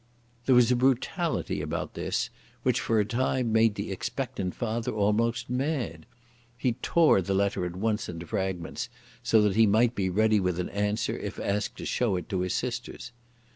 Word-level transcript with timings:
There 0.47 0.55
was 0.55 0.71
a 0.71 0.75
brutality 0.75 1.61
about 1.61 1.93
this 1.93 2.31
which 2.63 2.79
for 2.79 2.99
a 2.99 3.05
time 3.05 3.51
made 3.53 3.75
the 3.75 3.91
expectant 3.91 4.55
father 4.55 4.91
almost 4.91 5.47
mad. 5.47 6.07
He 6.57 6.73
tore 6.81 7.21
the 7.21 7.35
letter 7.35 7.67
at 7.67 7.75
once 7.75 8.09
into 8.09 8.25
fragments, 8.25 8.89
so 9.21 9.43
that 9.43 9.55
he 9.55 9.67
might 9.67 9.93
be 9.93 10.09
ready 10.09 10.39
with 10.39 10.59
an 10.59 10.69
answer 10.69 11.15
if 11.15 11.39
asked 11.39 11.77
to 11.77 11.85
show 11.85 12.15
it 12.15 12.27
to 12.29 12.39
his 12.39 12.55
sisters. 12.55 13.11